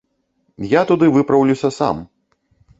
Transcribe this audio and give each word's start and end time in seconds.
Я 0.71 0.81
туды 0.93 1.05
выпраўляюся 1.19 1.73
сам! 1.79 2.05